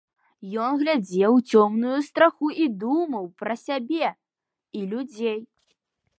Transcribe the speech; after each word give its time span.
Ён 0.67 0.71
глядзеў 0.83 1.31
у 1.39 1.43
цёмную 1.51 1.99
страху 2.07 2.47
і 2.65 2.65
думаў 2.85 3.23
пра 3.43 3.53
сябе 3.67 4.09
і 4.81 4.85
людзей. 4.97 5.39